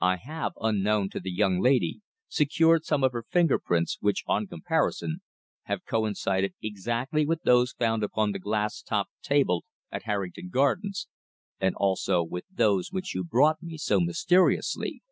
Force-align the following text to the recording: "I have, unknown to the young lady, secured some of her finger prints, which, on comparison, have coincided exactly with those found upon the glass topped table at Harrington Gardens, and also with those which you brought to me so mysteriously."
"I 0.00 0.16
have, 0.16 0.54
unknown 0.62 1.10
to 1.10 1.20
the 1.20 1.30
young 1.30 1.60
lady, 1.60 2.00
secured 2.26 2.86
some 2.86 3.04
of 3.04 3.12
her 3.12 3.22
finger 3.30 3.58
prints, 3.58 3.98
which, 4.00 4.24
on 4.26 4.46
comparison, 4.46 5.20
have 5.64 5.84
coincided 5.84 6.54
exactly 6.62 7.26
with 7.26 7.42
those 7.42 7.72
found 7.74 8.02
upon 8.02 8.32
the 8.32 8.38
glass 8.38 8.80
topped 8.80 9.12
table 9.22 9.66
at 9.92 10.04
Harrington 10.04 10.48
Gardens, 10.48 11.06
and 11.60 11.74
also 11.74 12.22
with 12.24 12.46
those 12.50 12.92
which 12.92 13.14
you 13.14 13.24
brought 13.24 13.58
to 13.60 13.66
me 13.66 13.76
so 13.76 14.00
mysteriously." 14.00 15.02